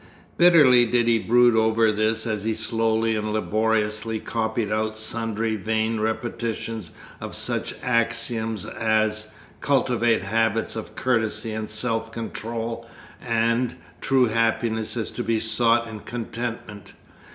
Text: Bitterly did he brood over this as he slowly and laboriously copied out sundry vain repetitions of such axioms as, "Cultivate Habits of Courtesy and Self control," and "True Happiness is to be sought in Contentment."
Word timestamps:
Bitterly 0.35 0.87
did 0.87 1.07
he 1.07 1.19
brood 1.19 1.55
over 1.55 1.91
this 1.91 2.25
as 2.25 2.43
he 2.43 2.55
slowly 2.55 3.15
and 3.15 3.31
laboriously 3.31 4.19
copied 4.19 4.71
out 4.71 4.97
sundry 4.97 5.55
vain 5.55 5.99
repetitions 5.99 6.89
of 7.19 7.35
such 7.35 7.75
axioms 7.83 8.65
as, 8.65 9.27
"Cultivate 9.59 10.23
Habits 10.23 10.75
of 10.75 10.95
Courtesy 10.95 11.51
and 11.53 11.69
Self 11.69 12.11
control," 12.11 12.87
and 13.21 13.75
"True 14.01 14.25
Happiness 14.25 14.97
is 14.97 15.11
to 15.11 15.23
be 15.23 15.39
sought 15.39 15.87
in 15.87 15.99
Contentment." 15.99 16.93